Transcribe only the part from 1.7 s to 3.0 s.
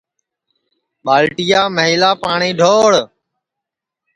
میلا پاٹؔی ڈھوڑ